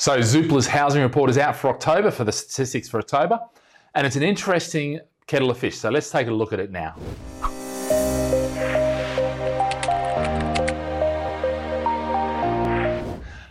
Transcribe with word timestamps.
So 0.00 0.18
Zoopla's 0.20 0.66
housing 0.66 1.02
report 1.02 1.28
is 1.28 1.36
out 1.36 1.54
for 1.54 1.68
October 1.68 2.10
for 2.10 2.24
the 2.24 2.32
statistics 2.32 2.88
for 2.88 2.98
October, 2.98 3.38
and 3.94 4.06
it's 4.06 4.16
an 4.16 4.22
interesting 4.22 4.98
kettle 5.26 5.50
of 5.50 5.58
fish. 5.58 5.76
So 5.76 5.90
let's 5.90 6.10
take 6.10 6.26
a 6.26 6.30
look 6.30 6.54
at 6.54 6.58
it 6.58 6.70
now. 6.70 6.94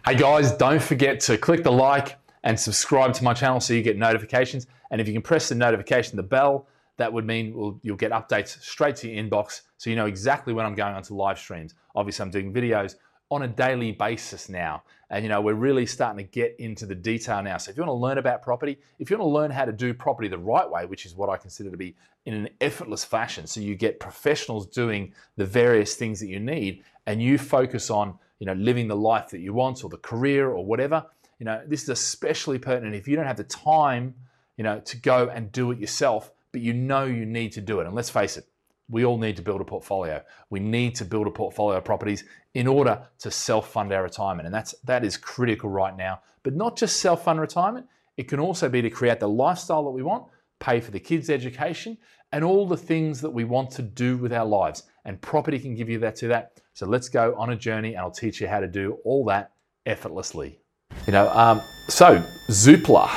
Hey 0.04 0.16
guys, 0.16 0.52
don't 0.54 0.82
forget 0.82 1.20
to 1.20 1.38
click 1.38 1.64
the 1.64 1.72
like 1.72 2.18
and 2.44 2.60
subscribe 2.60 3.14
to 3.14 3.24
my 3.24 3.36
channel 3.36 3.60
so 3.60 3.76
you 3.76 3.84
get 3.84 4.00
notifications. 4.00 4.66
And 4.90 5.00
if 5.00 5.06
you 5.06 5.14
can 5.14 5.22
press 5.22 5.50
the 5.50 5.56
notification, 5.56 6.18
the 6.18 6.24
bell, 6.24 6.68
that 6.98 7.14
would 7.14 7.28
mean 7.28 7.54
we'll, 7.54 7.80
you'll 7.84 7.96
get 7.96 8.12
updates 8.12 8.60
straight 8.60 8.96
to 8.96 9.08
your 9.08 9.24
inbox 9.24 9.62
so 9.78 9.92
you 9.92 9.96
know 9.96 10.08
exactly 10.08 10.54
when 10.54 10.66
I'm 10.66 10.74
going 10.74 10.96
onto 10.96 11.14
live 11.14 11.38
streams. 11.38 11.76
Obviously, 11.94 12.24
I'm 12.24 12.32
doing 12.32 12.52
videos 12.52 12.96
on 13.32 13.44
a 13.44 13.48
daily 13.48 13.92
basis 13.92 14.50
now. 14.50 14.84
And 15.10 15.24
you 15.24 15.30
know, 15.30 15.42
we're 15.42 15.54
really 15.54 15.86
starting 15.86 16.26
to 16.26 16.32
get 16.32 16.56
into 16.60 16.86
the 16.86 16.96
detail 16.96 17.42
now. 17.42 17.58
So 17.58 17.72
if 17.72 17.78
you 17.78 17.84
want 17.84 17.90
to 17.90 18.02
learn 18.02 18.18
about 18.18 18.42
property, 18.42 18.78
if 19.00 19.10
you 19.10 19.18
want 19.18 19.28
to 19.28 19.34
learn 19.34 19.52
how 19.52 19.66
to 19.66 19.72
do 19.72 19.94
property 19.94 20.28
the 20.28 20.38
right 20.38 20.70
way, 20.70 20.86
which 20.86 21.06
is 21.06 21.16
what 21.16 21.30
I 21.30 21.38
consider 21.38 21.72
to 21.72 21.78
be 21.78 21.96
in 22.26 22.34
an 22.34 22.50
effortless 22.62 23.04
fashion, 23.04 23.48
so 23.48 23.60
you 23.60 23.76
get 23.76 24.00
professionals 24.00 24.68
doing 24.68 25.14
the 25.36 25.46
various 25.46 25.96
things 25.96 26.20
that 26.20 26.28
you 26.28 26.40
need 26.40 26.84
and 27.06 27.22
you 27.22 27.38
focus 27.38 27.90
on, 27.90 28.18
you 28.40 28.46
know, 28.46 28.54
living 28.54 28.88
the 28.88 28.96
life 28.96 29.30
that 29.30 29.40
you 29.40 29.54
want 29.54 29.84
or 29.84 29.90
the 29.90 29.98
career 29.98 30.50
or 30.50 30.66
whatever, 30.66 31.06
you 31.40 31.46
know, 31.46 31.62
this 31.66 31.84
is 31.84 31.90
especially 31.90 32.60
pertinent 32.60 32.96
if 32.96 33.08
you 33.08 33.16
don't 33.16 33.26
have 33.26 33.38
the 33.38 33.44
time, 33.44 34.14
you 34.58 34.64
know, 34.64 34.80
to 34.82 34.98
go 34.98 35.30
and 35.30 35.52
do 35.52 35.72
it 35.72 35.80
yourself, 35.80 36.32
but 36.52 36.62
you 36.62 36.74
know 36.74 37.06
you 37.06 37.26
need 37.26 37.52
to 37.54 37.62
do 37.62 37.80
it. 37.80 37.88
And 37.88 37.96
let's 37.96 38.10
face 38.10 38.38
it, 38.38 38.46
we 38.90 39.06
all 39.06 39.18
need 39.18 39.36
to 39.38 39.42
build 39.42 39.62
a 39.62 39.66
portfolio. 39.66 40.22
We 40.50 40.60
need 40.60 40.96
to 40.96 41.06
build 41.06 41.28
a 41.28 41.32
portfolio 41.32 41.78
of 41.78 41.86
properties 41.86 42.24
in 42.56 42.68
order 42.68 43.08
to 43.20 43.32
self-fund 43.32 43.94
our 43.94 44.04
retirement. 44.04 44.48
And 44.48 44.54
that's 44.54 44.74
that 44.84 45.06
is 45.06 45.16
critical 45.16 45.70
right 45.70 45.96
now. 45.96 46.22
But 46.44 46.56
not 46.56 46.76
just 46.76 47.00
self-fund 47.00 47.40
retirement, 47.40 47.86
it 48.18 48.28
can 48.28 48.40
also 48.40 48.68
be 48.68 48.82
to 48.82 48.90
create 48.90 49.20
the 49.20 49.30
lifestyle 49.30 49.84
that 49.84 49.92
we 49.92 50.04
want, 50.04 50.26
pay 50.60 50.80
for 50.80 50.92
the 50.92 51.00
kids' 51.00 51.30
education, 51.30 51.98
and 52.32 52.44
all 52.44 52.68
the 52.68 52.78
things 52.78 53.22
that 53.22 53.30
we 53.30 53.44
want 53.44 53.72
to 53.72 53.82
do 53.82 54.18
with 54.18 54.34
our 54.34 54.46
lives. 54.46 54.84
And 55.06 55.22
property 55.22 55.60
can 55.60 55.76
give 55.76 55.90
you 55.90 56.00
that 56.00 56.16
to 56.18 56.28
that. 56.30 56.62
So 56.74 56.86
let's 56.86 57.10
go 57.10 57.36
on 57.38 57.52
a 57.52 57.56
journey 57.56 57.90
and 57.94 58.00
I'll 58.00 58.12
teach 58.12 58.42
you 58.42 58.48
how 58.48 58.60
to 58.60 58.68
do 58.68 58.98
all 59.04 59.26
that 59.26 59.52
effortlessly. 59.86 60.60
You 61.06 61.14
know, 61.14 61.30
um, 61.30 61.62
so 61.88 62.24
Zoopla, 62.50 63.08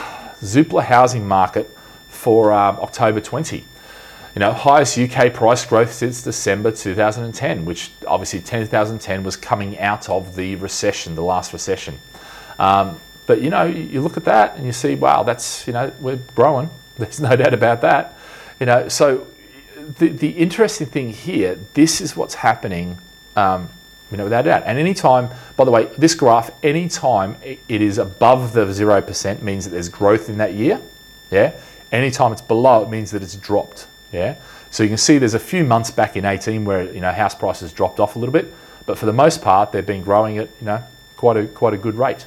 Zoopla 0.41 0.83
housing 0.83 1.27
market 1.27 1.67
for 2.11 2.53
um, 2.53 2.77
October 2.77 3.21
20 3.21 3.65
you 4.35 4.41
know, 4.41 4.53
highest 4.53 4.99
UK 4.99 5.33
price 5.33 5.65
growth 5.67 5.93
since 5.93 6.23
December 6.23 6.73
2010, 6.73 7.65
which 7.65 7.91
obviously 8.07 8.41
2010 8.41 9.23
was 9.25 9.37
coming 9.37 9.79
out 9.79 10.09
of 10.09 10.37
the 10.37 10.57
recession, 10.57 11.15
the 11.15 11.23
last 11.23 11.53
recession. 11.53 11.99
Um, 12.59 12.99
but 13.27 13.43
you 13.43 13.51
know, 13.51 13.65
you 13.65 14.01
look 14.01 14.17
at 14.17 14.25
that 14.25 14.57
and 14.57 14.65
you 14.65 14.73
see, 14.73 14.95
wow, 14.95 15.23
that's 15.23 15.67
you 15.67 15.73
know, 15.73 15.93
we're 16.01 16.17
growing. 16.35 16.71
There's 16.99 17.21
no 17.21 17.37
doubt 17.37 17.55
about 17.55 17.83
that. 17.83 18.17
You 18.59 18.67
know, 18.67 18.89
so 18.89 19.27
the 19.99 20.09
the 20.09 20.31
interesting 20.31 20.87
thing 20.87 21.11
here, 21.11 21.59
this 21.75 22.01
is 22.01 22.17
what's 22.17 22.35
happening. 22.35 22.99
Um, 23.37 23.69
you 24.11 24.19
know, 24.19 24.25
without 24.25 24.45
doubt. 24.45 24.65
And 24.67 24.79
anytime, 24.79 25.31
by 25.57 25.65
the 25.65 25.71
way, 25.71 25.87
this 25.97 26.15
graph, 26.15 26.51
anytime 26.63 27.37
it 27.43 27.81
is 27.81 27.97
above 27.97 28.53
the 28.53 28.71
zero 28.71 29.01
percent 29.01 29.43
means 29.43 29.65
that 29.65 29.71
there's 29.71 29.89
growth 29.89 30.29
in 30.29 30.37
that 30.37 30.53
year. 30.53 30.81
Yeah. 31.31 31.53
Anytime 31.91 32.33
it's 32.33 32.43
below, 32.43 32.83
it 32.83 32.91
means 32.91 33.11
that 33.13 33.23
it's 33.23 33.37
dropped. 33.37 33.87
Yeah. 34.13 34.37
So 34.71 34.83
you 34.83 34.89
can 34.89 34.99
see 34.99 35.19
there's 35.19 35.35
a 35.35 35.41
few 35.41 35.65
months 35.65 35.91
back 35.91 36.17
in 36.17 36.25
18 36.25 36.65
where 36.65 36.93
you 36.93 37.01
know 37.01 37.13
house 37.13 37.35
prices 37.35 37.73
dropped 37.73 37.99
off 37.99 38.17
a 38.17 38.19
little 38.19 38.33
bit, 38.33 38.53
but 38.87 38.99
for 38.99 39.07
the 39.07 39.13
most 39.13 39.43
part 39.43 39.73
they've 39.73 39.85
been 39.85 40.03
growing 40.03 40.39
at 40.39 40.49
you 40.61 40.67
know 40.67 40.85
quite 41.17 41.37
a 41.37 41.47
quite 41.47 41.75
a 41.75 41.79
good 41.79 41.95
rate. 41.95 42.27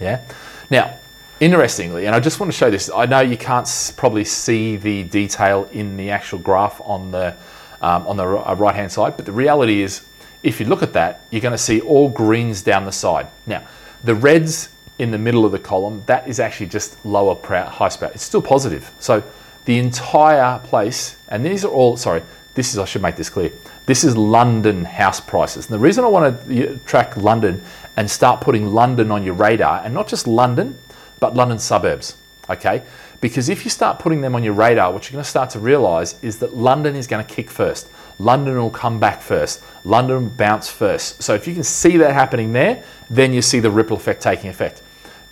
Yeah. 0.00 0.22
Now, 0.70 0.98
interestingly, 1.40 2.06
and 2.06 2.14
I 2.14 2.20
just 2.20 2.40
want 2.40 2.50
to 2.52 2.56
show 2.56 2.70
this. 2.70 2.90
I 2.94 3.06
know 3.06 3.20
you 3.20 3.36
can't 3.36 3.68
probably 3.96 4.24
see 4.24 4.76
the 4.76 5.04
detail 5.04 5.68
in 5.72 5.96
the 5.96 6.10
actual 6.10 6.38
graph 6.38 6.80
on 6.84 7.10
the 7.10 7.36
um, 7.80 8.06
on 8.06 8.16
the 8.16 8.24
uh, 8.24 8.54
right 8.54 8.74
hand 8.74 8.90
side, 8.90 9.16
but 9.16 9.26
the 9.26 9.32
reality 9.32 9.82
is, 9.82 10.04
if 10.42 10.58
you 10.58 10.66
look 10.66 10.82
at 10.82 10.94
that, 10.94 11.20
you're 11.30 11.42
going 11.42 11.52
to 11.52 11.58
see 11.58 11.80
all 11.80 12.08
greens 12.08 12.62
down 12.62 12.84
the 12.84 12.92
side. 12.92 13.26
Now, 13.46 13.66
the 14.02 14.14
reds 14.14 14.70
in 14.98 15.10
the 15.10 15.18
middle 15.18 15.44
of 15.44 15.52
the 15.52 15.58
column, 15.58 16.02
that 16.06 16.28
is 16.28 16.40
actually 16.40 16.66
just 16.66 17.04
lower 17.04 17.34
high 17.34 17.88
sprout. 17.88 18.12
It's 18.14 18.22
still 18.22 18.42
positive. 18.42 18.90
So 19.00 19.22
the 19.64 19.78
entire 19.78 20.58
place, 20.60 21.16
and 21.28 21.44
these 21.44 21.64
are 21.64 21.70
all, 21.70 21.96
sorry, 21.96 22.22
this 22.54 22.72
is, 22.72 22.78
I 22.78 22.84
should 22.84 23.02
make 23.02 23.16
this 23.16 23.30
clear. 23.30 23.52
This 23.86 24.04
is 24.04 24.16
London 24.16 24.84
house 24.84 25.20
prices. 25.20 25.66
And 25.66 25.74
the 25.74 25.78
reason 25.78 26.04
I 26.04 26.08
want 26.08 26.46
to 26.46 26.78
track 26.86 27.16
London 27.16 27.62
and 27.96 28.10
start 28.10 28.40
putting 28.40 28.72
London 28.72 29.10
on 29.10 29.24
your 29.24 29.34
radar, 29.34 29.82
and 29.84 29.92
not 29.92 30.08
just 30.08 30.26
London, 30.26 30.78
but 31.20 31.34
London 31.34 31.58
suburbs, 31.58 32.16
okay? 32.48 32.82
Because 33.20 33.48
if 33.48 33.64
you 33.64 33.70
start 33.70 33.98
putting 33.98 34.20
them 34.20 34.34
on 34.34 34.44
your 34.44 34.52
radar, 34.52 34.92
what 34.92 35.04
you're 35.04 35.16
going 35.16 35.24
to 35.24 35.30
start 35.30 35.50
to 35.50 35.58
realize 35.58 36.22
is 36.22 36.38
that 36.38 36.54
London 36.54 36.94
is 36.94 37.06
going 37.06 37.24
to 37.24 37.34
kick 37.34 37.50
first. 37.50 37.88
London 38.18 38.56
will 38.56 38.70
come 38.70 39.00
back 39.00 39.22
first. 39.22 39.62
London 39.84 40.22
will 40.22 40.30
bounce 40.30 40.68
first. 40.68 41.22
So 41.22 41.34
if 41.34 41.48
you 41.48 41.54
can 41.54 41.62
see 41.62 41.96
that 41.96 42.12
happening 42.12 42.52
there, 42.52 42.84
then 43.08 43.32
you 43.32 43.42
see 43.42 43.60
the 43.60 43.70
ripple 43.70 43.96
effect 43.96 44.22
taking 44.22 44.50
effect 44.50 44.82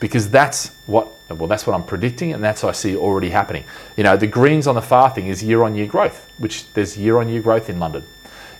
because 0.02 0.28
that's 0.28 0.72
what 0.86 1.12
well 1.28 1.46
that's 1.46 1.64
what 1.64 1.74
I'm 1.74 1.84
predicting 1.84 2.32
and 2.32 2.42
that's 2.42 2.64
what 2.64 2.70
I 2.70 2.72
see 2.72 2.96
already 2.96 3.30
happening. 3.30 3.62
You 3.96 4.02
know, 4.02 4.16
the 4.16 4.26
greens 4.26 4.66
on 4.66 4.74
the 4.74 4.82
far 4.82 5.08
thing 5.10 5.28
is 5.28 5.44
year 5.44 5.62
on 5.62 5.76
year 5.76 5.86
growth, 5.86 6.28
which 6.38 6.70
there's 6.72 6.98
year 6.98 7.18
on 7.18 7.28
year 7.28 7.40
growth 7.40 7.70
in 7.70 7.78
London. 7.78 8.02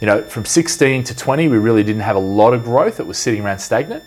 You 0.00 0.06
know, 0.06 0.22
from 0.22 0.44
16 0.44 1.02
to 1.02 1.16
20 1.16 1.48
we 1.48 1.58
really 1.58 1.82
didn't 1.82 2.02
have 2.02 2.14
a 2.14 2.20
lot 2.20 2.54
of 2.54 2.62
growth. 2.62 3.00
It 3.00 3.08
was 3.08 3.18
sitting 3.18 3.44
around 3.44 3.58
stagnant. 3.58 4.04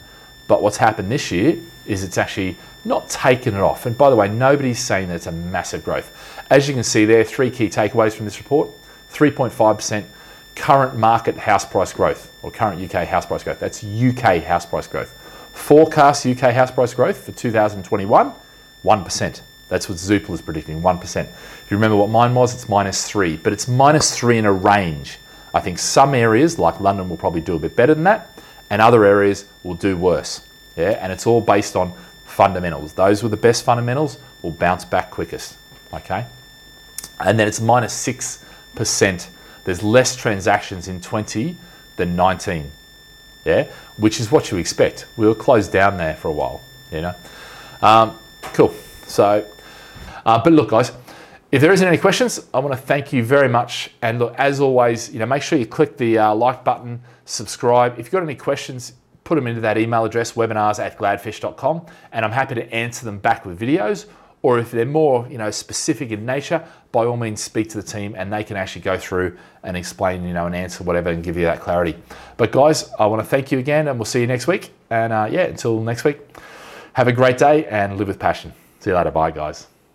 But 0.47 0.61
what's 0.61 0.77
happened 0.77 1.11
this 1.11 1.29
year 1.29 1.59
is 1.85 2.05
it's 2.05 2.17
actually 2.17 2.55
not 2.85 3.09
taken 3.09 3.53
it 3.53 3.59
off. 3.59 3.85
And 3.85 3.97
by 3.97 4.09
the 4.09 4.15
way, 4.15 4.29
nobody's 4.29 4.79
saying 4.79 5.09
that 5.09 5.15
it's 5.15 5.27
a 5.27 5.31
massive 5.33 5.83
growth. 5.83 6.15
As 6.49 6.69
you 6.69 6.73
can 6.73 6.83
see 6.83 7.03
there, 7.03 7.25
three 7.25 7.51
key 7.51 7.67
takeaways 7.67 8.13
from 8.13 8.25
this 8.25 8.37
report. 8.37 8.69
3.5% 9.11 10.05
current 10.55 10.95
market 10.95 11.35
house 11.37 11.65
price 11.65 11.91
growth 11.91 12.31
or 12.41 12.49
current 12.49 12.81
UK 12.81 13.05
house 13.05 13.25
price 13.25 13.43
growth. 13.43 13.59
That's 13.59 13.83
UK 13.83 14.41
house 14.41 14.65
price 14.65 14.87
growth. 14.87 15.13
Forecast 15.55 16.27
UK 16.27 16.53
house 16.53 16.69
price 16.69 16.93
growth 16.93 17.25
for 17.25 17.31
2021, 17.31 18.33
1%. 18.83 19.41
That's 19.67 19.89
what 19.89 19.97
Zoopla 19.97 20.33
is 20.35 20.41
predicting, 20.41 20.81
1%. 20.81 21.21
If 21.21 21.65
you 21.71 21.77
remember 21.77 21.95
what 21.95 22.09
mine 22.09 22.35
was, 22.35 22.53
it's 22.53 22.69
minus 22.69 23.07
3, 23.07 23.37
but 23.37 23.51
it's 23.51 23.67
minus 23.67 24.15
3 24.15 24.37
in 24.37 24.45
a 24.45 24.51
range. 24.51 25.17
I 25.55 25.61
think 25.61 25.79
some 25.79 26.13
areas, 26.13 26.59
like 26.59 26.79
London, 26.81 27.09
will 27.09 27.17
probably 27.17 27.41
do 27.41 27.55
a 27.55 27.59
bit 27.59 27.75
better 27.75 27.95
than 27.95 28.03
that, 28.03 28.37
and 28.69 28.79
other 28.81 29.05
areas 29.05 29.45
will 29.63 29.73
do 29.73 29.97
worse. 29.97 30.41
Yeah, 30.75 30.99
and 31.01 31.11
it's 31.11 31.25
all 31.25 31.41
based 31.41 31.75
on 31.75 31.93
fundamentals. 32.25 32.93
Those 32.93 33.23
with 33.23 33.31
the 33.31 33.37
best 33.37 33.63
fundamentals 33.63 34.19
will 34.43 34.51
bounce 34.51 34.85
back 34.85 35.09
quickest. 35.09 35.57
Okay, 35.93 36.27
and 37.19 37.39
then 37.39 37.47
it's 37.47 37.61
minus 37.61 37.95
6%. 38.05 39.27
There's 39.63 39.81
less 39.81 40.15
transactions 40.15 40.89
in 40.89 41.01
20 41.01 41.55
than 41.95 42.15
19 42.15 42.71
yeah, 43.45 43.67
which 43.99 44.19
is 44.19 44.31
what 44.31 44.51
you 44.51 44.57
expect. 44.57 45.07
We 45.17 45.27
were 45.27 45.35
closed 45.35 45.71
down 45.71 45.97
there 45.97 46.15
for 46.15 46.29
a 46.29 46.33
while, 46.33 46.59
you 46.91 47.01
know. 47.01 47.13
Um, 47.81 48.17
cool. 48.53 48.73
So, 49.07 49.45
uh, 50.25 50.41
but 50.43 50.53
look, 50.53 50.69
guys, 50.69 50.91
if 51.51 51.61
there 51.61 51.71
isn't 51.71 51.87
any 51.87 51.97
questions, 51.97 52.47
I 52.53 52.59
want 52.59 52.73
to 52.73 52.81
thank 52.81 53.13
you 53.13 53.23
very 53.23 53.47
much. 53.47 53.91
And 54.01 54.19
look, 54.19 54.35
as 54.37 54.59
always, 54.59 55.13
you 55.13 55.19
know, 55.19 55.25
make 55.25 55.43
sure 55.43 55.57
you 55.57 55.65
click 55.67 55.95
the 55.95 56.17
uh, 56.17 56.35
like 56.35 56.63
button, 56.63 57.01
subscribe. 57.25 57.93
If 57.93 57.99
you've 57.99 58.11
got 58.11 58.23
any 58.23 58.35
questions, 58.35 58.93
put 59.23 59.35
them 59.35 59.47
into 59.47 59.61
that 59.61 59.77
email 59.77 60.03
address, 60.03 60.33
webinars 60.33 60.79
at 60.79 60.97
gladfish.com, 60.97 61.85
and 62.11 62.25
I'm 62.25 62.31
happy 62.31 62.55
to 62.55 62.73
answer 62.73 63.05
them 63.05 63.19
back 63.19 63.45
with 63.45 63.59
videos 63.59 64.07
or 64.45 64.59
if 64.59 64.69
they're 64.69 64.85
more 64.85 65.27
you 65.27 65.39
know 65.39 65.49
specific 65.49 66.11
in 66.11 66.23
nature, 66.23 66.63
by 66.91 67.03
all 67.03 67.17
means 67.17 67.41
speak 67.41 67.67
to 67.69 67.81
the 67.81 67.87
team 67.95 68.13
and 68.15 68.31
they 68.31 68.43
can 68.43 68.55
actually 68.57 68.83
go 68.83 68.95
through 68.95 69.35
and 69.63 69.75
explain 69.75 70.23
you 70.23 70.33
know 70.33 70.45
and 70.45 70.55
answer 70.55 70.83
whatever 70.83 71.09
and 71.09 71.23
give 71.23 71.35
you 71.35 71.45
that 71.45 71.61
clarity. 71.61 71.95
But 72.37 72.51
guys, 72.51 72.91
I 72.99 73.07
want 73.07 73.21
to 73.23 73.27
thank 73.27 73.51
you 73.51 73.57
again 73.57 73.87
and 73.87 73.97
we'll 73.97 74.05
see 74.05 74.21
you 74.21 74.27
next 74.27 74.45
week. 74.45 74.71
And 74.91 75.11
uh, 75.11 75.27
yeah, 75.31 75.45
until 75.45 75.81
next 75.81 76.03
week, 76.03 76.19
have 76.93 77.07
a 77.07 77.11
great 77.11 77.39
day 77.39 77.65
and 77.65 77.97
live 77.97 78.07
with 78.07 78.19
passion. 78.19 78.53
See 78.81 78.91
you 78.91 78.95
later. 78.95 79.09
Bye, 79.09 79.31
guys. 79.31 79.74